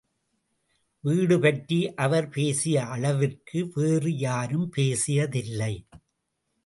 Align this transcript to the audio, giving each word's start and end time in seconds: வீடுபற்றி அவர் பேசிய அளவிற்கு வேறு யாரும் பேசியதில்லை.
வீடுபற்றி 1.03 1.93
அவர் 1.95 2.29
பேசிய 2.29 2.85
அளவிற்கு 2.85 3.71
வேறு 3.73 4.17
யாரும் 4.17 4.67
பேசியதில்லை. 4.77 5.73